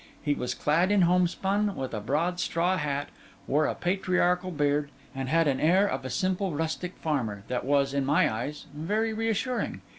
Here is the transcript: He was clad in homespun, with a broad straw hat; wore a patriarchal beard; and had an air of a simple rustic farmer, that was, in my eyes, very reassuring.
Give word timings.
He 0.19 0.33
was 0.33 0.55
clad 0.55 0.91
in 0.91 1.03
homespun, 1.03 1.75
with 1.75 1.93
a 1.93 1.99
broad 1.99 2.39
straw 2.39 2.75
hat; 2.75 3.09
wore 3.45 3.67
a 3.67 3.75
patriarchal 3.75 4.49
beard; 4.49 4.89
and 5.13 5.29
had 5.29 5.47
an 5.47 5.59
air 5.59 5.85
of 5.85 6.03
a 6.03 6.09
simple 6.09 6.53
rustic 6.55 6.97
farmer, 6.97 7.43
that 7.49 7.63
was, 7.65 7.93
in 7.93 8.03
my 8.03 8.27
eyes, 8.27 8.65
very 8.73 9.13
reassuring. 9.13 9.81